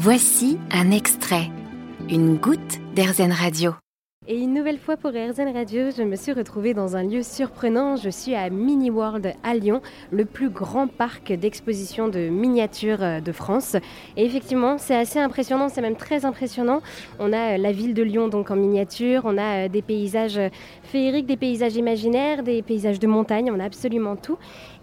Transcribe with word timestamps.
Voici 0.00 0.60
un 0.70 0.92
extrait, 0.92 1.50
une 2.08 2.36
goutte 2.36 2.78
d'Airzen 2.94 3.32
Radio. 3.32 3.74
Et 4.30 4.38
une 4.38 4.52
nouvelle 4.52 4.78
fois 4.78 4.98
pour 4.98 5.10
RZN 5.10 5.54
Radio, 5.54 5.90
je 5.90 6.02
me 6.02 6.14
suis 6.14 6.32
retrouvée 6.32 6.74
dans 6.74 6.96
un 6.96 7.02
lieu 7.02 7.22
surprenant. 7.22 7.96
Je 7.96 8.10
suis 8.10 8.34
à 8.34 8.50
Mini 8.50 8.90
World 8.90 9.32
à 9.42 9.54
Lyon, 9.54 9.80
le 10.10 10.26
plus 10.26 10.50
grand 10.50 10.86
parc 10.86 11.32
d'exposition 11.32 12.08
de 12.08 12.28
miniatures 12.28 13.02
euh, 13.02 13.20
de 13.20 13.32
France. 13.32 13.74
Et 14.18 14.26
effectivement, 14.26 14.76
c'est 14.76 14.94
assez 14.94 15.18
impressionnant, 15.18 15.70
c'est 15.70 15.80
même 15.80 15.96
très 15.96 16.26
impressionnant. 16.26 16.82
On 17.18 17.32
a 17.32 17.54
euh, 17.54 17.56
la 17.56 17.72
ville 17.72 17.94
de 17.94 18.02
Lyon 18.02 18.28
donc 18.28 18.50
en 18.50 18.56
miniature, 18.56 19.22
on 19.24 19.38
a 19.38 19.64
euh, 19.64 19.68
des 19.68 19.80
paysages 19.80 20.38
féeriques, 20.82 21.26
des 21.26 21.38
paysages 21.38 21.76
imaginaires, 21.76 22.42
des 22.42 22.60
paysages 22.60 22.98
de 23.00 23.06
montagne, 23.06 23.50
on 23.50 23.58
a 23.58 23.64
absolument 23.64 24.14
tout. 24.14 24.36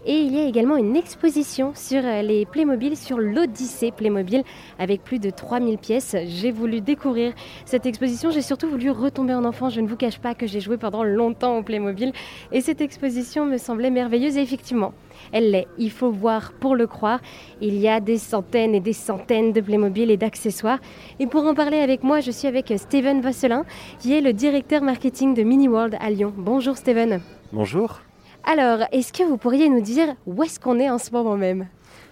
Et 0.08 0.20
il 0.20 0.36
y 0.36 0.38
a 0.38 0.44
également 0.44 0.76
une 0.76 0.94
exposition 0.94 1.72
sur 1.74 2.00
les 2.00 2.46
Playmobil, 2.46 2.96
sur 2.96 3.18
l'Odyssée 3.18 3.90
Playmobil, 3.90 4.44
avec 4.78 5.02
plus 5.02 5.18
de 5.18 5.30
3000 5.30 5.78
pièces. 5.78 6.14
J'ai 6.26 6.52
voulu 6.52 6.80
découvrir 6.80 7.32
cette 7.64 7.86
exposition, 7.86 8.30
j'ai 8.30 8.40
surtout 8.40 8.68
voulu 8.68 8.90
retomber 8.90 9.34
en 9.34 9.44
enfant. 9.44 9.68
Je 9.68 9.80
ne 9.80 9.88
vous 9.88 9.96
cache 9.96 10.20
pas 10.20 10.36
que 10.36 10.46
j'ai 10.46 10.60
joué 10.60 10.76
pendant 10.76 11.02
longtemps 11.02 11.58
au 11.58 11.64
Playmobil, 11.64 12.12
et 12.52 12.60
cette 12.60 12.80
exposition 12.80 13.46
me 13.46 13.56
semblait 13.56 13.90
merveilleuse, 13.90 14.36
et 14.36 14.42
effectivement, 14.42 14.94
elle 15.32 15.50
l'est. 15.50 15.66
Il 15.76 15.90
faut 15.90 16.12
voir 16.12 16.52
pour 16.52 16.76
le 16.76 16.86
croire. 16.86 17.18
Il 17.60 17.76
y 17.76 17.88
a 17.88 17.98
des 17.98 18.18
centaines 18.18 18.76
et 18.76 18.80
des 18.80 18.92
centaines 18.92 19.52
de 19.52 19.60
Playmobil 19.60 20.12
et 20.12 20.16
d'accessoires. 20.16 20.78
Et 21.18 21.26
pour 21.26 21.44
en 21.46 21.54
parler 21.54 21.78
avec 21.78 22.04
moi, 22.04 22.20
je 22.20 22.30
suis 22.30 22.46
avec 22.46 22.72
Steven 22.76 23.20
Vasselin, 23.20 23.64
qui 23.98 24.12
est 24.12 24.20
le 24.20 24.32
directeur 24.32 24.82
marketing 24.82 25.34
de 25.34 25.42
Mini 25.42 25.66
World 25.66 25.96
à 25.98 26.10
Lyon. 26.10 26.32
Bonjour 26.36 26.76
Steven. 26.76 27.20
Bonjour. 27.52 28.05
Alors, 28.48 28.86
est-ce 28.92 29.12
que 29.12 29.24
vous 29.24 29.38
pourriez 29.38 29.68
nous 29.68 29.80
dire 29.80 30.14
où 30.24 30.40
est-ce 30.44 30.60
qu'on 30.60 30.78
est 30.78 30.88
en 30.88 30.98
ce 30.98 31.10
moment 31.10 31.36
même? 31.36 31.66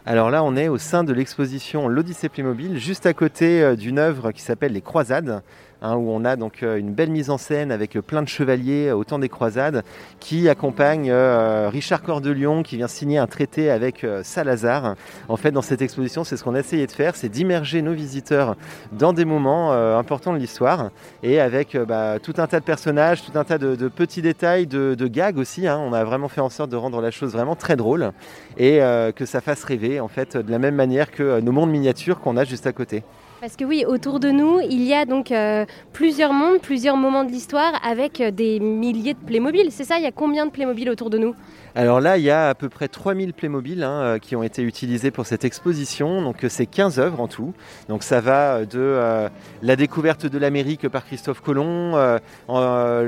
Alors 0.05 0.33
là, 0.33 0.43
on 0.43 0.57
est 0.57 0.67
au 0.67 0.79
sein 0.79 1.05
de 1.05 1.13
l'exposition 1.13 1.87
L'Odyssée 1.87 2.29
Playmobil, 2.29 2.77
juste 2.77 3.07
à 3.07 3.15
côté 3.15 3.63
euh, 3.63 3.77
d'une 3.77 4.01
œuvre 4.01 4.33
qui 4.33 4.43
s'appelle 4.43 4.73
Les 4.73 4.81
Croisades, 4.81 5.45
Hein, 5.85 5.97
où 5.97 6.11
on 6.11 6.25
a 6.25 6.37
donc 6.37 6.63
euh, 6.63 6.79
une 6.79 6.95
belle 6.95 7.11
mise 7.11 7.29
en 7.29 7.37
scène 7.37 7.71
avec 7.71 7.95
euh, 7.95 8.01
plein 8.01 8.23
de 8.23 8.29
chevaliers 8.29 8.91
au 8.91 9.05
temps 9.05 9.19
des 9.19 9.29
croisades 9.29 9.85
qui 10.19 10.49
accompagnent 10.49 11.11
euh, 11.11 11.69
Richard 11.71 12.03
Cœur 12.03 12.23
de 12.23 12.31
Lion 12.31 12.63
qui 12.63 12.79
vient 12.79 12.89
signer 12.89 13.19
un 13.19 13.27
traité 13.27 13.71
avec 13.71 14.07
Salazar. 14.23 14.95
En 15.29 15.37
fait, 15.37 15.51
dans 15.51 15.61
cette 15.61 15.83
exposition, 15.83 16.25
c'est 16.25 16.39
ce 16.39 16.45
qu'on 16.45 16.55
a 16.55 16.61
essayé 16.61 16.87
de 16.87 16.93
faire, 16.93 17.17
c'est 17.17 17.29
d'immerger 17.29 17.83
nos 17.83 17.93
visiteurs 17.93 18.57
dans 18.93 19.13
des 19.13 19.27
moments 19.27 19.73
importants 19.73 20.33
de 20.33 20.39
l'histoire 20.39 20.91
et 21.23 21.39
avec 21.39 21.77
bah, 21.77 22.19
tout 22.23 22.35
un 22.39 22.47
tas 22.47 22.61
de 22.61 22.65
personnages, 22.65 23.23
tout 23.23 23.39
un 23.39 23.45
tas 23.45 23.59
de, 23.59 23.89
petits 23.89 24.23
détails, 24.23 24.67
de, 24.67 25.07
gags 25.07 25.37
aussi. 25.37 25.67
Hein. 25.67 25.79
On 25.79 25.93
a 25.93 26.03
vraiment 26.05 26.29
fait 26.29 26.41
en 26.41 26.49
sorte 26.49 26.71
de 26.71 26.77
rendre 26.77 27.03
la 27.03 27.11
chose 27.11 27.33
vraiment 27.33 27.57
très 27.57 27.77
drôle 27.77 28.13
et 28.57 28.79
que 29.15 29.27
ça 29.27 29.43
fasse 29.43 29.65
rêver 29.65 30.01
en 30.01 30.09
fait 30.09 30.37
de 30.37 30.51
la 30.51 30.59
même 30.59 30.77
manière 30.77 31.11
que 31.11 31.41
nos 31.41 31.53
mondes 31.53 31.71
miniatures 31.71 32.21
qu'on 32.21 32.39
a 32.39 32.45
juste 32.45 32.67
à 32.67 32.73
côté. 32.73 33.03
Parce 33.41 33.57
que 33.57 33.65
oui, 33.65 33.85
autour 33.87 34.21
de 34.21 34.31
nous, 34.31 34.61
il 34.61 34.83
y 34.83 34.95
a 34.95 35.05
donc 35.05 35.31
euh, 35.31 35.67
plusieurs 35.93 36.33
mondes, 36.33 36.61
plusieurs 36.61 36.97
moments 36.97 37.25
de 37.25 37.31
l'histoire 37.31 37.73
avec 37.85 38.21
euh, 38.21 38.31
des 38.31 38.59
milliers 38.61 39.15
de 39.15 39.19
Playmobil. 39.19 39.71
C'est 39.71 39.85
ça 39.85 39.99
Il 39.99 40.03
y 40.03 40.07
a 40.07 40.13
combien 40.13 40.47
de 40.47 40.51
Playmobil 40.51 40.89
autour 40.89 41.11
de 41.11 41.19
nous? 41.19 41.35
Alors 41.75 42.01
là, 42.01 42.19
il 42.19 42.25
y 42.25 42.31
a 42.31 42.51
à 42.51 42.55
peu 42.55 42.69
près 42.69 42.89
3000 42.89 43.33
Playmobil 43.35 43.83
hein, 43.83 43.91
euh, 43.91 44.19
qui 44.19 44.37
ont 44.37 44.43
été 44.43 44.63
utilisés 44.63 45.11
pour 45.11 45.27
cette 45.27 45.45
exposition. 45.45 46.23
Donc 46.23 46.45
c'est 46.49 46.67
15 46.67 46.99
œuvres 46.99 47.21
en 47.21 47.29
tout. 47.29 47.53
Donc 47.89 48.03
ça 48.03 48.21
va 48.21 48.65
de 48.65 49.29
la 49.63 49.77
découverte 49.77 50.27
de 50.27 50.39
l'Amérique 50.39 50.89
par 50.89 51.05
Christophe 51.05 51.41
Colomb, 51.41 52.19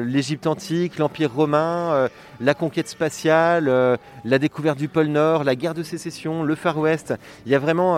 l'Égypte 0.05 0.47
antique, 0.47 0.98
l'Empire 0.98 1.33
romain, 1.33 2.08
la 2.41 2.55
conquête 2.55 2.89
spatiale, 2.89 3.98
la 4.25 4.39
découverte 4.39 4.78
du 4.78 4.89
pôle 4.89 5.06
Nord, 5.06 5.45
la 5.45 5.55
guerre 5.55 5.75
de 5.75 5.83
sécession, 5.83 6.42
le 6.42 6.55
Far 6.55 6.78
West. 6.78 7.14
Il 7.47 7.53
y 7.53 7.55
a 7.55 7.58
vraiment 7.58 7.97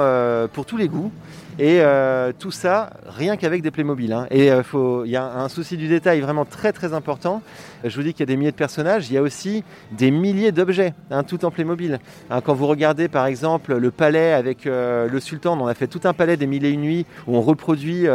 pour 0.53 0.66
tous 0.66 0.77
les 0.77 0.88
goûts. 0.88 1.12
Et 1.58 1.80
euh, 1.80 2.32
tout 2.38 2.53
ça, 2.53 2.91
rien 3.05 3.36
qu'avec 3.36 3.62
des 3.62 3.72
Playmobil. 3.72 4.12
Hein. 4.12 4.28
Et 4.30 4.53
euh, 4.53 4.62
il 5.05 5.10
y 5.10 5.16
a 5.16 5.25
un 5.25 5.48
souci 5.48 5.77
du 5.77 5.88
détail 5.88 6.20
vraiment 6.20 6.44
très 6.44 6.72
très 6.72 6.92
important. 6.92 7.42
Je 7.82 7.94
vous 7.97 8.05
dis 8.05 8.12
qu'il 8.12 8.20
y 8.20 8.22
a 8.22 8.27
des 8.27 8.36
milliers 8.36 8.53
de 8.53 8.56
personnages, 8.56 9.10
il 9.10 9.14
y 9.14 9.16
a 9.16 9.22
aussi 9.22 9.65
des 9.91 10.12
milliers 10.12 10.53
d'objets, 10.58 10.92
hein, 11.10 11.22
tout 11.22 11.44
en 11.44 11.50
Playmobil. 11.50 11.98
Hein, 12.30 12.41
quand 12.42 12.54
vous 12.54 12.66
regardez 12.66 13.08
par 13.08 13.26
exemple 13.26 13.76
le 13.76 13.91
palais 13.91 14.32
avec 14.32 14.66
euh, 14.66 15.08
le 15.08 15.20
sultan, 15.20 15.58
on 15.60 15.66
a 15.66 15.74
fait 15.74 15.86
tout 15.86 16.00
un 16.04 16.12
palais 16.12 16.36
des 16.36 16.46
mille 16.46 16.64
et 16.64 16.70
une 16.70 16.82
nuits 16.82 17.06
où 17.26 17.36
on 17.36 17.41
reproduit 17.41 18.06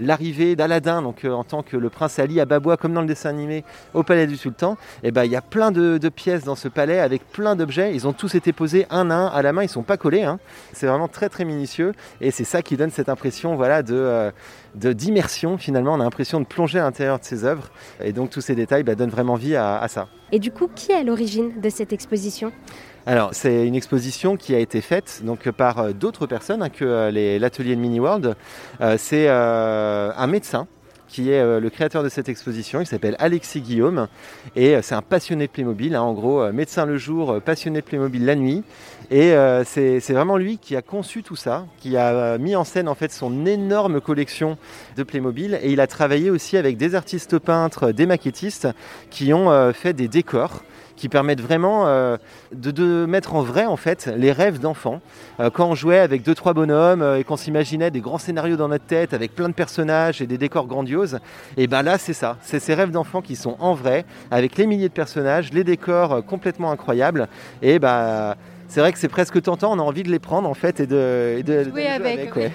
l'arrivée 0.00 0.56
d'Aladin, 0.56 1.02
donc 1.02 1.24
en 1.24 1.44
tant 1.44 1.62
que 1.62 1.76
le 1.76 1.90
prince 1.90 2.18
Ali 2.18 2.40
à 2.40 2.44
Babois, 2.44 2.76
comme 2.76 2.92
dans 2.92 3.00
le 3.00 3.06
dessin 3.06 3.30
animé, 3.30 3.64
au 3.94 4.02
palais 4.02 4.26
du 4.26 4.36
sultan. 4.36 4.76
Et 5.02 5.10
ben 5.10 5.24
il 5.24 5.30
y 5.30 5.36
a 5.36 5.42
plein 5.42 5.70
de, 5.70 5.98
pièces 6.08 6.44
dans 6.44 6.56
ce 6.56 6.68
palais 6.68 6.98
avec 6.98 7.26
plein 7.30 7.56
d'objets. 7.56 7.94
Ils 7.94 8.06
ont 8.06 8.12
tous 8.12 8.34
été 8.34 8.52
posés 8.52 8.86
un 8.90 9.10
à 9.10 9.14
un 9.14 9.26
à 9.26 9.42
la 9.42 9.52
main, 9.52 9.62
ils 9.62 9.68
sont 9.68 9.82
pas 9.82 9.96
collés. 9.96 10.26
C'est 10.72 10.86
vraiment 10.86 11.08
très 11.08 11.28
très 11.28 11.44
minutieux 11.44 11.92
et 12.20 12.30
c'est 12.30 12.44
ça 12.44 12.62
qui 12.62 12.76
donne 12.76 12.90
cette 12.90 13.08
impression 13.08 13.56
voilà, 13.56 13.82
de, 13.82 13.94
euh, 13.94 14.30
d'immersion 14.74 15.58
finalement. 15.58 15.94
On 15.94 16.00
a 16.00 16.04
l'impression 16.04 16.40
de 16.40 16.46
plonger 16.46 16.78
à 16.78 16.82
l'intérieur 16.82 17.18
de 17.18 17.24
ces 17.24 17.44
œuvres. 17.44 17.70
Et 18.02 18.12
donc 18.12 18.30
tous 18.30 18.40
ces 18.40 18.54
détails 18.54 18.82
bah, 18.82 18.94
donnent 18.94 19.10
vraiment 19.10 19.34
vie 19.34 19.56
à, 19.56 19.86
ça. 19.88 20.08
Et 20.32 20.38
du 20.38 20.50
coup, 20.50 20.68
qui 20.74 20.92
est 20.92 20.96
à 20.96 21.02
l'origine 21.02 21.60
de 21.60 21.70
cette 21.70 21.92
exposition? 21.92 22.52
Alors, 23.06 23.30
c'est 23.32 23.66
une 23.66 23.74
exposition 23.74 24.36
qui 24.36 24.54
a 24.54 24.58
été 24.58 24.80
faite 24.80 25.22
donc, 25.24 25.50
par 25.50 25.78
euh, 25.78 25.92
d'autres 25.92 26.26
personnes 26.26 26.62
hein, 26.62 26.68
que 26.68 26.84
euh, 26.84 27.38
l'atelier 27.38 27.74
de 27.74 27.80
Mini 27.80 27.98
World. 27.98 28.36
c'est 28.98 29.28
un 29.28 30.26
médecin 30.26 30.68
qui 31.10 31.30
est 31.30 31.60
le 31.60 31.70
créateur 31.70 32.02
de 32.02 32.08
cette 32.08 32.28
exposition. 32.28 32.80
Il 32.80 32.86
s'appelle 32.86 33.16
Alexis 33.18 33.60
Guillaume 33.60 34.06
et 34.56 34.80
c'est 34.82 34.94
un 34.94 35.02
passionné 35.02 35.46
de 35.46 35.52
Playmobil. 35.52 35.94
Hein. 35.94 36.02
en 36.02 36.12
gros, 36.12 36.50
médecin 36.52 36.86
le 36.86 36.96
jour, 36.96 37.40
passionné 37.42 37.80
de 37.80 37.84
Playmobil 37.84 38.24
la 38.24 38.36
nuit. 38.36 38.62
Et 39.10 39.32
euh, 39.32 39.64
c'est 39.64 40.12
vraiment 40.12 40.36
lui 40.36 40.58
qui 40.58 40.76
a 40.76 40.82
conçu 40.82 41.24
tout 41.24 41.34
ça, 41.34 41.66
qui 41.80 41.96
a 41.96 42.38
mis 42.38 42.54
en 42.54 42.62
scène 42.62 42.88
en 42.88 42.94
fait 42.94 43.10
son 43.10 43.44
énorme 43.44 44.00
collection 44.00 44.56
de 44.96 45.02
Playmobil. 45.02 45.58
Et 45.62 45.72
il 45.72 45.80
a 45.80 45.88
travaillé 45.88 46.30
aussi 46.30 46.56
avec 46.56 46.76
des 46.76 46.94
artistes 46.94 47.38
peintres, 47.38 47.90
des 47.90 48.06
maquettistes 48.06 48.68
qui 49.10 49.32
ont 49.32 49.50
euh, 49.50 49.72
fait 49.72 49.94
des 49.94 50.06
décors 50.06 50.62
qui 51.00 51.08
permettent 51.08 51.40
vraiment 51.40 51.86
euh, 51.86 52.18
de, 52.52 53.06
mettre 53.06 53.34
en 53.34 53.42
vrai 53.42 53.64
en 53.64 53.76
fait 53.76 54.10
les 54.16 54.32
rêves 54.32 54.60
d'enfants. 54.60 55.00
quand 55.54 55.66
on 55.66 55.74
jouait 55.74 55.98
avec 55.98 56.22
deux 56.22 56.34
trois 56.34 56.52
bonhommes 56.52 57.16
et 57.18 57.24
qu'on 57.24 57.38
s'imaginait 57.38 57.90
des 57.90 58.00
grands 58.00 58.18
scénarios 58.18 58.56
dans 58.56 58.68
notre 58.68 58.84
tête 58.84 59.14
avec 59.14 59.34
plein 59.34 59.48
de 59.48 59.54
personnages 59.54 60.20
et 60.20 60.26
des 60.26 60.36
décors 60.36 60.66
grandioses, 60.66 61.18
et 61.56 61.66
ben 61.66 61.82
là 61.82 61.96
c'est 61.96 62.12
ça, 62.12 62.36
c'est 62.42 62.60
ces 62.60 62.74
rêves 62.74 62.90
d'enfants 62.90 63.22
qui 63.22 63.34
sont 63.34 63.56
en 63.60 63.72
vrai 63.72 64.04
avec 64.30 64.58
les 64.58 64.66
milliers 64.66 64.90
de 64.90 64.94
personnages, 64.94 65.52
les 65.52 65.64
décors 65.64 66.24
complètement 66.24 66.70
incroyables 66.70 67.28
et 67.62 67.78
bah 67.78 68.36
c'est 68.68 68.80
vrai 68.80 68.92
que 68.92 68.98
c'est 68.98 69.08
presque 69.08 69.40
tentant, 69.40 69.72
on 69.72 69.78
a 69.78 69.82
envie 69.82 70.02
de 70.02 70.10
les 70.10 70.18
prendre 70.18 70.48
en 70.48 70.54
fait 70.54 70.80
et 70.80 70.86
de, 70.86 71.64
jouer, 71.64 71.86
avec. 71.86 72.30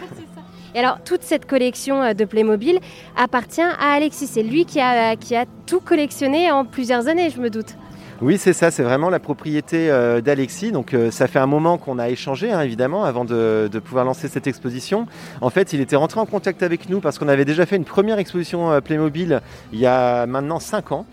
Et 0.75 0.79
alors, 0.79 0.99
toute 1.05 1.23
cette 1.23 1.45
collection 1.45 2.03
euh, 2.03 2.13
de 2.13 2.25
Playmobil 2.25 2.79
appartient 3.15 3.61
à 3.61 3.93
Alexis. 3.93 4.27
C'est 4.27 4.43
lui 4.43 4.65
qui 4.65 4.81
a, 4.81 5.15
qui 5.15 5.33
a 5.33 5.45
tout 5.65 5.79
collectionné 5.79 6.51
en 6.51 6.65
plusieurs 6.65 7.07
années, 7.07 7.29
je 7.29 7.39
me 7.39 7.49
doute. 7.49 7.77
Oui, 8.21 8.37
c'est 8.37 8.53
ça, 8.53 8.71
c'est 8.71 8.83
vraiment 8.83 9.09
la 9.09 9.19
propriété 9.19 9.89
euh, 9.89 10.21
d'Alexis. 10.21 10.71
Donc 10.71 10.93
euh, 10.93 11.11
ça 11.11 11.27
fait 11.27 11.39
un 11.39 11.47
moment 11.47 11.77
qu'on 11.77 11.99
a 11.99 12.09
échangé, 12.09 12.51
hein, 12.51 12.61
évidemment, 12.61 13.03
avant 13.03 13.25
de, 13.25 13.69
pouvoir 13.83 14.05
lancer 14.05 14.29
cette 14.29 14.47
exposition. 14.47 15.05
En 15.41 15.49
fait, 15.49 15.73
il 15.73 15.81
était 15.81 15.97
rentré 15.97 16.21
en 16.21 16.25
contact 16.25 16.63
avec 16.63 16.89
nous 16.89 17.01
parce 17.01 17.19
qu'on 17.19 17.27
avait 17.27 17.43
déjà 17.43 17.65
fait 17.65 17.75
une 17.75 17.83
première 17.83 18.17
exposition 18.17 18.79
Playmobil 18.81 19.41
il 19.73 19.79
y 19.79 19.85
a 19.85 20.25
maintenant 20.27 20.59
5 20.59 20.93
ans. 20.93 21.05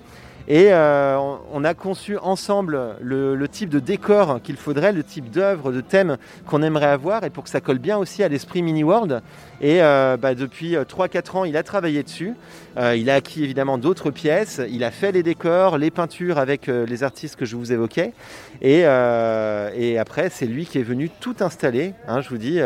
Et 0.49 0.69
euh, 0.71 1.19
on 1.53 1.65
a 1.65 1.75
conçu 1.75 2.19
ensemble 2.19 2.97
le, 3.01 3.49
type 3.49 3.69
de 3.69 3.79
décor 3.79 4.41
qu'il 4.43 4.57
faudrait, 4.57 4.93
le 4.93 5.05
type 5.05 5.31
d'œuvre, 5.31 5.73
de 5.73 5.81
thème 5.81 6.17
qu'on 6.47 6.63
aimerait 6.63 6.87
avoir, 6.87 7.25
et 7.25 7.31
pour 7.31 7.45
que 7.45 7.51
ça 7.51 7.61
colle 7.61 7.79
bien 7.79 7.99
aussi 7.99 8.23
à 8.23 8.29
l'esprit 8.29 8.63
Mini 8.63 8.83
World. 8.83 9.23
Et 9.61 9.83
euh, 9.83 10.17
bah, 10.17 10.35
depuis 10.35 10.75
3-4 10.75 10.77
euh, 10.77 11.39
ans, 11.39 11.45
il 11.45 11.57
a 11.57 11.63
travaillé 11.63 12.03
dessus. 12.03 12.35
il 12.77 13.11
a 13.11 13.15
acquis 13.15 13.45
évidemment 13.45 13.79
d'autres 13.79 14.11
pièces. 14.11 14.61
Il 14.69 14.83
a 14.83 14.91
fait 14.91 15.13
les 15.13 15.23
décors, 15.23 15.79
les 15.79 15.91
peintures 15.91 16.39
avec 16.39 16.67
les 16.67 17.03
artistes 17.05 17.37
que 17.37 17.45
je 17.45 17.57
vous 17.57 17.73
évoquais. 17.73 18.13
Et, 18.61 18.85
après, 19.99 20.31
c'est 20.31 20.47
lui 20.47 20.67
qui 20.67 20.79
est 20.79 20.83
venu 20.83 21.11
tout 21.21 21.37
installer. 21.41 21.95
Hein, 22.09 22.21
je 22.21 22.29
vous 22.29 22.39
dis, 22.39 22.59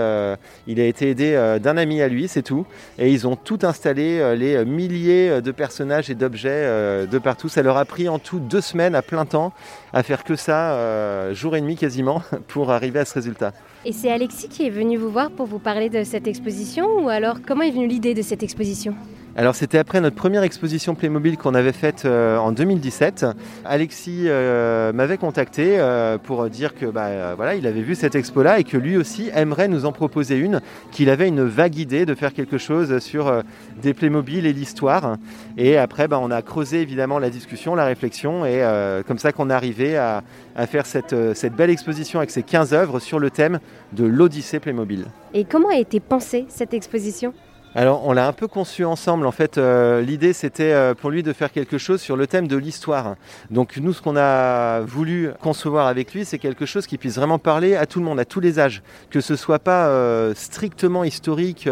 il 0.66 0.80
a 0.80 0.84
été 0.84 1.10
aidé 1.10 1.58
d'un 1.62 1.76
ami 1.76 2.00
à 2.00 2.08
lui, 2.08 2.28
c'est 2.28 2.42
tout. 2.42 2.66
Et 2.98 3.10
ils 3.10 3.26
ont 3.26 3.36
tout 3.36 3.58
installé, 3.62 4.36
les 4.36 4.64
milliers 4.64 5.42
de 5.42 5.50
personnages 5.50 6.08
et 6.08 6.14
d'objets 6.14 7.06
de 7.06 7.18
partout 7.18 7.48
leur 7.66 7.76
a 7.76 7.84
pris 7.84 8.08
en 8.08 8.18
tout 8.18 8.38
deux 8.38 8.60
semaines 8.60 8.94
à 8.94 9.02
plein 9.02 9.26
temps 9.26 9.52
à 9.92 10.02
faire 10.02 10.22
que 10.22 10.36
ça, 10.36 10.72
euh, 10.72 11.34
jour 11.34 11.56
et 11.56 11.60
demi 11.60 11.76
quasiment, 11.76 12.22
pour 12.48 12.70
arriver 12.70 13.00
à 13.00 13.04
ce 13.04 13.14
résultat. 13.14 13.52
Et 13.84 13.92
c'est 13.92 14.10
Alexis 14.10 14.48
qui 14.48 14.66
est 14.66 14.70
venu 14.70 14.96
vous 14.96 15.10
voir 15.10 15.30
pour 15.30 15.46
vous 15.46 15.58
parler 15.58 15.90
de 15.90 16.04
cette 16.04 16.26
exposition 16.26 17.04
ou 17.04 17.08
alors 17.08 17.38
comment 17.46 17.62
est 17.62 17.70
venue 17.70 17.88
l'idée 17.88 18.14
de 18.14 18.22
cette 18.22 18.42
exposition? 18.42 18.94
Alors 19.38 19.54
c'était 19.54 19.76
après 19.76 20.00
notre 20.00 20.16
première 20.16 20.44
exposition 20.44 20.94
Playmobil 20.94 21.36
qu'on 21.36 21.54
avait 21.54 21.74
faite 21.74 22.06
euh, 22.06 22.38
en 22.38 22.52
2017. 22.52 23.26
Alexis 23.66 24.22
euh, 24.28 24.94
m'avait 24.94 25.18
contacté 25.18 25.78
euh, 25.78 26.16
pour 26.16 26.48
dire 26.48 26.74
que 26.74 26.86
bah, 26.86 27.54
il 27.54 27.66
avait 27.66 27.82
vu 27.82 27.94
cette 27.94 28.14
expo-là 28.14 28.60
et 28.60 28.64
que 28.64 28.78
lui 28.78 28.96
aussi 28.96 29.30
aimerait 29.34 29.68
nous 29.68 29.84
en 29.84 29.92
proposer 29.92 30.38
une, 30.38 30.62
qu'il 30.90 31.10
avait 31.10 31.28
une 31.28 31.42
vague 31.42 31.76
idée 31.76 32.06
de 32.06 32.14
faire 32.14 32.32
quelque 32.32 32.56
chose 32.56 32.98
sur 33.00 33.42
des 33.82 33.92
Playmobil 33.92 34.46
et 34.46 34.54
l'histoire. 34.54 35.16
Et 35.58 35.76
après, 35.76 36.08
bah, 36.08 36.18
on 36.18 36.30
a 36.30 36.40
creusé 36.40 36.80
évidemment 36.80 37.18
la 37.18 37.28
discussion, 37.28 37.74
la 37.74 37.84
réflexion, 37.84 38.46
et 38.46 38.64
comme 39.06 39.18
ça 39.18 39.32
qu'on 39.32 39.50
est 39.50 39.54
arrivé 39.54 39.98
à, 39.98 40.22
faire 40.66 40.86
cette, 40.86 41.14
cette 41.34 41.52
belle 41.52 41.70
exposition 41.70 42.20
avec 42.20 42.30
ces 42.30 42.42
15 42.42 42.72
œuvres 42.72 43.00
sur 43.00 43.18
le 43.18 43.28
thème 43.28 43.60
de 43.92 44.06
l'Odyssée 44.06 44.60
Playmobil. 44.60 45.04
Et 45.34 45.44
comment 45.44 45.68
a 45.68 45.76
été 45.76 46.00
pensée 46.00 46.46
cette 46.48 46.72
exposition? 46.72 47.34
Alors, 47.78 48.06
on 48.06 48.14
l'a 48.14 48.26
un 48.26 48.32
peu 48.32 48.48
conçu 48.48 48.86
ensemble. 48.86 49.26
En 49.26 49.32
fait, 49.32 49.58
euh, 49.58 50.00
l'idée, 50.00 50.32
c'était 50.32 50.72
euh, 50.72 50.94
pour 50.94 51.10
lui 51.10 51.22
de 51.22 51.34
faire 51.34 51.52
quelque 51.52 51.76
chose 51.76 52.00
sur 52.00 52.16
le 52.16 52.26
thème 52.26 52.48
de 52.48 52.56
l'histoire. 52.56 53.16
Donc, 53.50 53.76
nous, 53.76 53.92
ce 53.92 54.00
qu'on 54.00 54.16
a 54.16 54.80
voulu 54.80 55.28
concevoir 55.42 55.86
avec 55.86 56.14
lui, 56.14 56.24
c'est 56.24 56.38
quelque 56.38 56.64
chose 56.64 56.86
qui 56.86 56.96
puisse 56.96 57.16
vraiment 57.16 57.38
parler 57.38 57.76
à 57.76 57.84
tout 57.84 57.98
le 57.98 58.06
monde, 58.06 58.18
à 58.18 58.24
tous 58.24 58.40
les 58.40 58.58
âges. 58.58 58.82
Que 59.10 59.20
ce 59.20 59.36
soit 59.36 59.58
pas 59.58 59.88
euh, 59.88 60.32
strictement 60.34 61.04
historique 61.04 61.66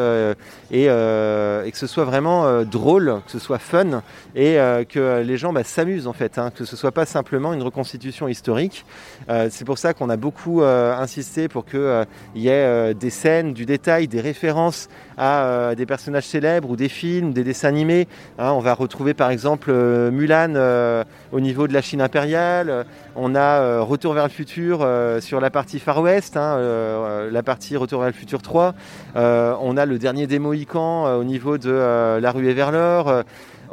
et, 0.70 0.84
que 0.84 1.72
ce 1.78 1.86
soit 1.86 2.04
vraiment 2.04 2.62
drôle, 2.64 3.22
que 3.24 3.32
ce 3.32 3.38
soit 3.38 3.58
fun 3.58 4.02
et 4.36 4.58
que 4.90 5.22
les 5.22 5.38
gens 5.38 5.54
bah, 5.54 5.64
s'amusent, 5.64 6.06
en 6.06 6.12
fait. 6.12 6.36
Hein, 6.36 6.50
que 6.54 6.66
ce 6.66 6.76
soit 6.76 6.92
pas 6.92 7.06
simplement 7.06 7.54
une 7.54 7.62
reconstitution 7.62 8.28
historique. 8.28 8.84
c'est 9.48 9.64
pour 9.64 9.78
ça 9.78 9.94
qu'on 9.94 10.10
a 10.10 10.18
beaucoup 10.18 10.62
insisté 10.62 11.48
pour 11.48 11.64
qu'il 11.64 12.06
y 12.34 12.48
ait 12.48 12.92
des 12.92 13.10
scènes, 13.10 13.54
du 13.54 13.64
détail, 13.64 14.06
des 14.06 14.20
références 14.20 14.90
à 15.16 15.74
des 15.74 15.86
personnes 15.86 15.93
personnages 15.94 16.26
célèbres 16.26 16.70
ou 16.70 16.74
des 16.74 16.88
films, 16.88 17.32
des 17.32 17.44
dessins 17.44 17.68
animés. 17.68 18.08
Hein. 18.40 18.50
on 18.50 18.58
va 18.58 18.74
retrouver 18.74 19.14
par 19.14 19.30
exemple 19.30 19.70
euh, 19.70 20.10
Mulan 20.10 20.54
euh, 20.56 21.04
au 21.30 21.38
niveau 21.38 21.68
de 21.68 21.72
la 21.72 21.82
Chine 21.82 22.00
impériale. 22.00 22.84
On 23.14 23.36
a 23.36 23.60
euh, 23.60 23.80
Retour 23.80 24.12
vers 24.12 24.24
le 24.24 24.30
futur 24.30 24.84
sur 25.20 25.40
la 25.40 25.50
partie 25.50 25.78
Far 25.78 26.00
West, 26.00 26.36
hein, 26.36 26.58
la 27.30 27.42
partie 27.44 27.76
Retour 27.76 28.00
vers 28.00 28.08
le 28.08 28.14
futur 28.14 28.42
3. 28.42 28.74
on 29.14 29.76
a 29.76 29.86
le 29.86 29.98
dernier 30.00 30.26
des 30.26 30.40
Mohicans 30.40 31.16
au 31.16 31.22
niveau 31.22 31.58
de 31.58 32.18
La 32.18 32.32
ruée 32.32 32.54
vers 32.54 32.72
l'or. 32.72 33.22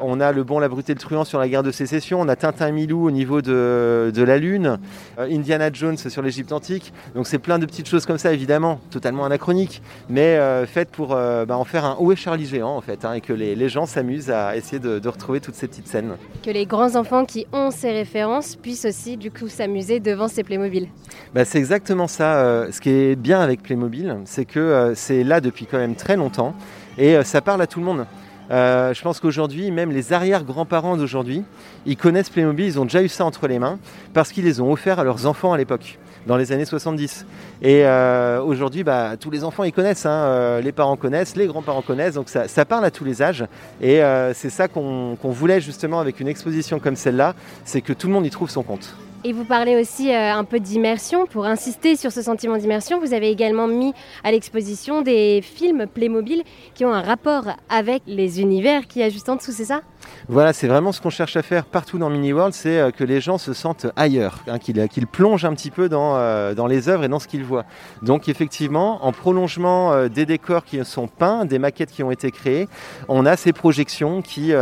On 0.04 0.20
a 0.20 0.32
Le 0.32 0.44
Bon, 0.44 0.60
la 0.60 0.68
Brute 0.68 0.90
et 0.90 0.94
le 0.94 1.00
Truand 1.00 1.24
sur 1.24 1.40
la 1.40 1.48
guerre 1.48 1.64
de 1.64 1.72
sécession. 1.72 2.20
On 2.20 2.28
a 2.28 2.36
Tintin 2.36 2.68
et 2.68 2.72
Milou 2.72 3.06
au 3.06 3.12
niveau 3.12 3.42
de, 3.42 4.12
la 4.16 4.38
Lune. 4.38 4.80
Euh, 5.20 5.28
Indiana 5.32 5.70
Jones 5.72 5.98
sur 5.98 6.22
l'Égypte 6.22 6.52
antique. 6.52 6.94
Donc 7.16 7.28
c'est 7.28 7.40
plein 7.40 7.60
de 7.60 7.66
petites 7.66 7.88
choses 7.88 8.06
comme 8.06 8.18
ça, 8.18 8.34
évidemment, 8.34 8.80
totalement 8.90 9.26
anachroniques, 9.26 9.82
mais 10.10 10.38
euh, 10.38 10.66
faites 10.66 10.90
pour 10.90 11.14
euh, 11.14 11.46
bah, 11.46 11.58
en 11.58 11.64
faire 11.64 11.86
un 11.86 11.98
Où 12.00 12.12
est 12.12 12.16
Charlie 12.16 12.46
Géant, 12.46 12.76
en 12.76 12.82
fait, 12.82 13.06
hein, 13.06 13.14
et 13.14 13.22
que 13.22 13.34
les, 13.34 13.70
gens 13.70 13.86
s'amusent 13.86 14.32
à 14.32 14.58
essayer 14.58 14.80
de, 14.80 15.08
retrouver 15.08 15.40
toutes 15.40 15.56
ces 15.56 15.68
petites 15.68 15.88
scènes. 15.88 16.16
Que 16.44 16.52
les 16.52 16.66
grands 16.66 16.96
enfants 16.96 17.26
qui 17.26 17.46
ont 17.54 17.70
ces 17.72 17.92
références 17.92 18.56
puissent 18.56 18.86
aussi, 18.86 19.18
du 19.18 19.30
coup, 19.30 19.48
s'amuser 19.48 20.00
devant 20.00 20.28
ces 20.28 20.44
Playmobil. 20.44 20.88
Bah, 21.34 21.46
c'est 21.46 21.60
exactement 21.60 22.08
ça. 22.08 22.68
ce 22.72 22.82
qui 22.82 22.90
est 22.90 23.16
bien 23.16 23.40
avec 23.40 23.62
Playmobil, 23.62 24.18
c'est 24.26 24.46
que 24.46 24.94
c'est 24.96 25.24
là 25.24 25.42
depuis 25.42 25.66
quand 25.66 25.78
même 25.78 25.96
très 25.96 26.16
longtemps, 26.16 26.56
et 26.98 27.24
ça 27.24 27.42
parle 27.42 27.62
à 27.62 27.68
tout 27.68 27.80
le 27.80 27.86
monde. 27.86 28.06
Euh, 28.50 28.94
je 28.94 29.02
pense 29.02 29.20
qu'aujourd'hui, 29.20 29.72
même 29.72 29.92
les 29.92 30.14
arrière-grands-parents 30.14 30.98
d'aujourd'hui, 30.98 31.44
ils 31.86 31.98
connaissent 31.98 32.30
Playmobil, 32.30 32.66
ils 32.66 32.80
ont 32.80 32.86
déjà 32.86 33.02
eu 33.02 33.08
ça 33.08 33.26
entre 33.26 33.48
les 33.48 33.60
mains 33.60 33.80
parce 34.14 34.32
qu'ils 34.32 34.46
les 34.46 34.60
ont 34.60 34.72
offerts 34.72 35.00
à 35.00 35.04
leurs 35.04 35.26
enfants 35.26 35.54
à 35.54 35.58
l'époque 35.58 36.00
dans 36.28 36.38
les 36.38 36.52
années 36.52 36.66
70. 36.66 37.26
Et 37.62 37.86
euh, 37.86 38.42
aujourd'hui, 38.42 38.84
bah, 38.84 39.16
tous 39.20 39.32
les 39.32 39.44
enfants 39.44 39.64
ils 39.64 39.72
connaissent, 39.72 40.06
hein, 40.06 40.12
euh, 40.12 40.62
les 40.62 40.72
parents 40.72 40.98
connaissent, 40.98 41.36
les 41.36 41.48
grands-parents 41.48 41.82
connaissent, 41.82 42.16
donc 42.16 42.30
ça, 42.30 42.66
parle 42.66 42.86
à 42.86 42.92
tous 42.92 43.06
les 43.06 43.22
âges. 43.22 43.46
Et 43.82 44.02
c'est 44.34 44.50
ça 44.50 44.68
qu'on 44.68 45.18
voulait 45.24 45.62
justement 45.62 46.00
avec 46.00 46.20
une 46.20 46.28
exposition 46.28 46.80
comme 46.80 46.96
celle-là, 46.96 47.36
c'est 47.66 47.82
que 47.82 47.94
tout 47.94 48.08
le 48.08 48.14
monde 48.14 48.26
y 48.26 48.30
trouve 48.30 48.50
son 48.50 48.64
compte. 48.64 48.96
Et 49.24 49.34
vous 49.34 49.46
parlez 49.46 49.80
aussi 49.80 50.12
euh, 50.12 50.34
un 50.34 50.44
peu 50.44 50.60
d'immersion. 50.60 51.28
Pour 51.28 51.46
insister 51.46 51.96
sur 51.96 52.12
ce 52.12 52.24
sentiment 52.24 52.58
d'immersion, 52.58 53.00
vous 53.00 53.14
avez 53.14 53.30
également 53.30 53.68
mis 53.68 53.94
à 54.24 54.32
l'exposition 54.32 55.04
des 55.04 55.42
films 55.44 55.86
Playmobil 55.86 56.42
qui 56.74 56.86
ont 56.86 56.94
un 56.94 57.04
rapport 57.04 57.44
avec 57.70 58.02
les 58.08 58.42
univers 58.42 58.88
qui 58.88 59.00
y 59.00 59.04
a 59.04 59.10
juste 59.10 59.30
en 59.30 59.36
dessous, 59.36 59.52
c'est 59.52 59.66
ça? 59.66 59.82
Voilà, 60.28 60.54
c'est 60.54 60.68
vraiment 60.68 60.92
ce 60.92 61.00
qu'on 61.00 61.12
cherche 61.12 61.36
à 61.38 61.44
faire 61.44 61.66
partout 61.66 62.00
dans 62.00 62.10
Mini 62.10 62.34
World, 62.34 62.56
c'est 62.56 62.80
euh, 62.80 62.90
que 62.90 63.04
les 63.04 63.22
gens 63.22 63.38
se 63.38 63.54
sentent 63.54 63.86
ailleurs, 63.96 64.40
hein, 64.48 64.58
qu'ils 64.58 65.06
plongent 65.06 65.46
un 65.46 65.54
petit 65.54 65.70
peu 65.70 65.88
dans, 65.88 66.16
euh, 66.16 66.56
dans 66.56 66.66
les 66.66 66.90
œuvres 66.90 67.04
et 67.04 67.08
dans 67.08 67.20
ce 67.20 67.28
qu'ils 67.28 67.44
voient. 67.44 67.66
Donc 68.02 68.28
effectivement, 68.28 69.06
en 69.06 69.12
prolongement 69.12 70.08
des 70.08 70.26
décors 70.26 70.64
qui 70.64 70.84
sont 70.84 71.08
peints, 71.08 71.46
des 71.46 71.60
maquettes 71.60 71.92
qui 71.92 72.02
ont 72.02 72.10
été 72.10 72.32
créées, 72.32 72.68
on 73.08 73.28
a 73.28 73.38
ces 73.38 73.54
projections 73.54 74.24
qui 74.24 74.54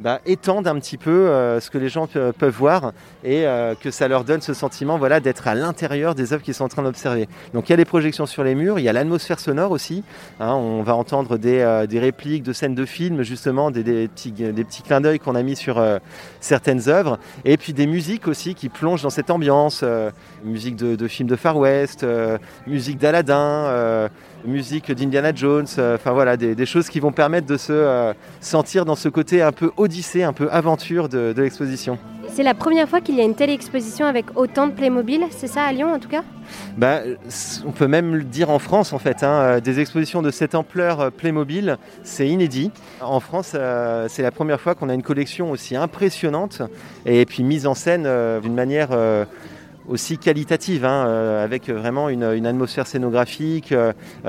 bah, 0.00 0.20
étendent 0.26 0.66
un 0.66 0.78
petit 0.80 0.96
peu 0.96 1.28
ce 1.60 1.70
que 1.70 1.78
les 1.78 1.88
gens 1.88 2.06
peuvent 2.06 2.54
voir 2.54 2.92
et 3.22 3.46
que 3.84 3.90
ça 3.90 4.08
leur 4.08 4.24
donne 4.24 4.40
ce 4.40 4.54
sentiment 4.54 4.96
voilà, 4.96 5.20
d'être 5.20 5.46
à 5.46 5.54
l'intérieur 5.54 6.14
des 6.14 6.32
œuvres 6.32 6.42
qu'ils 6.42 6.54
sont 6.54 6.64
en 6.64 6.68
train 6.68 6.82
d'observer. 6.82 7.28
Donc 7.52 7.68
il 7.68 7.72
y 7.72 7.74
a 7.74 7.76
les 7.76 7.84
projections 7.84 8.24
sur 8.24 8.42
les 8.42 8.54
murs, 8.54 8.78
il 8.78 8.82
y 8.82 8.88
a 8.88 8.94
l'atmosphère 8.94 9.38
sonore 9.38 9.72
aussi. 9.72 10.02
Hein. 10.40 10.54
on 10.54 10.82
va 10.82 10.94
entendre 10.94 11.38
euh, 11.44 11.86
des, 11.86 11.98
répliques 12.00 12.42
de 12.42 12.54
scènes 12.54 12.74
de 12.74 12.86
films, 12.86 13.22
justement, 13.22 13.70
des, 13.70 14.08
petits, 14.08 14.32
des 14.32 14.64
petits 14.64 14.82
clins 14.82 15.02
d'œil 15.02 15.18
qu'on 15.18 15.34
a 15.34 15.42
mis 15.42 15.54
sur 15.54 15.78
euh, 15.78 15.98
certaines 16.40 16.88
œuvres. 16.88 17.18
Et 17.44 17.58
puis 17.58 17.74
des 17.74 17.86
musiques 17.86 18.26
aussi 18.26 18.54
qui 18.54 18.70
plongent 18.70 19.02
dans 19.02 19.10
cette 19.10 19.30
ambiance. 19.30 19.82
Euh, 19.82 20.10
musique 20.44 20.76
de, 20.76 21.08
films 21.08 21.28
de 21.28 21.36
Far 21.36 21.56
West, 21.56 22.06
musique 22.66 22.98
d'Aladin 22.98 24.08
musique 24.44 24.92
d'Indiana 24.92 25.34
Jones, 25.34 25.66
enfin 25.78 26.12
voilà, 26.12 26.36
des, 26.36 26.66
choses 26.66 26.90
qui 26.90 27.00
vont 27.00 27.12
permettre 27.12 27.46
de 27.46 27.56
se 27.56 28.12
sentir 28.42 28.84
dans 28.84 28.94
ce 28.94 29.08
côté 29.08 29.40
un 29.40 29.52
peu 29.52 29.70
odyssée, 29.78 30.22
un 30.22 30.34
peu 30.34 30.50
aventure 30.50 31.08
de 31.08 31.34
l'exposition. 31.34 31.98
C'est 32.34 32.42
la 32.42 32.54
première 32.54 32.88
fois 32.88 33.00
qu'il 33.00 33.14
y 33.14 33.20
a 33.20 33.24
une 33.24 33.36
telle 33.36 33.50
exposition 33.50 34.06
avec 34.06 34.36
autant 34.36 34.66
de 34.66 34.72
Playmobil, 34.72 35.22
c'est 35.30 35.46
ça 35.46 35.62
à 35.62 35.72
Lyon 35.72 35.94
en 35.94 36.00
tout 36.00 36.08
cas? 36.08 36.24
Bah, 36.76 37.02
On 37.64 37.70
peut 37.70 37.86
même 37.86 38.16
le 38.16 38.24
dire 38.24 38.50
en 38.50 38.58
France 38.58 38.92
en 38.92 38.98
fait. 38.98 39.22
Hein. 39.22 39.40
Euh, 39.40 39.60
des 39.60 39.78
expositions 39.78 40.20
de 40.20 40.32
cette 40.32 40.56
ampleur 40.56 41.00
euh, 41.00 41.10
Playmobil, 41.10 41.78
c'est 42.02 42.26
inédit. 42.26 42.72
En 43.00 43.20
France, 43.20 43.52
euh, 43.54 44.06
c'est 44.08 44.22
la 44.22 44.32
première 44.32 44.60
fois 44.60 44.74
qu'on 44.74 44.88
a 44.88 44.94
une 44.94 45.04
collection 45.04 45.52
aussi 45.52 45.76
impressionnante 45.76 46.60
et 47.06 47.24
puis 47.24 47.44
mise 47.44 47.68
en 47.68 47.74
scène 47.74 48.08
d'une 48.40 48.54
manière 48.54 48.88
aussi 49.88 50.18
qualitative, 50.18 50.84
hein, 50.84 51.04
avec 51.40 51.68
vraiment 51.68 52.08
une, 52.08 52.46
atmosphère 52.46 52.88
scénographique, 52.88 53.72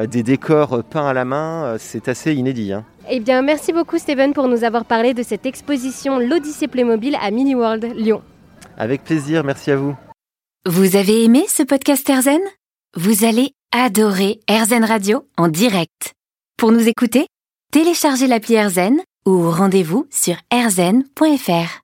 des 0.08 0.22
décors 0.22 0.84
peints 0.84 1.08
à 1.08 1.14
la 1.14 1.26
main, 1.26 1.78
c'est 1.80 2.08
assez 2.08 2.34
inédit. 2.36 2.72
Hein. 2.74 2.86
Eh 3.10 3.20
bien, 3.20 3.42
merci 3.42 3.72
beaucoup 3.72 3.98
Steven 3.98 4.34
pour 4.34 4.48
nous 4.48 4.64
avoir 4.64 4.86
parlé 4.86 5.14
de 5.14 5.22
cette 5.22 5.46
exposition 5.46 6.18
L'Odyssée 6.18 6.68
Playmobil 6.68 7.16
à 7.22 7.30
Mini 7.30 7.54
World 7.54 7.86
Lyon. 7.96 8.24
Avec 8.78 9.04
plaisir, 9.04 9.44
merci 9.44 9.72
à 9.72 9.76
vous. 9.76 9.96
Vous 10.66 10.96
avez 10.96 11.24
aimé 11.24 11.46
ce 11.48 11.62
podcast 11.62 12.10
Erzen 12.10 12.42
Vous 12.96 13.24
allez 13.24 13.52
adorer 13.72 14.40
Erzen 14.48 14.84
Radio 14.84 15.28
en 15.38 15.48
direct. 15.48 16.14
Pour 16.58 16.72
nous 16.72 16.88
écouter, 16.88 17.28
téléchargez 17.72 18.28
l'appli 18.28 18.56
Erzen 18.56 19.00
ou 19.28 19.52
rendez-vous 19.52 20.08
sur 20.10 20.36
erzen.fr. 20.52 21.82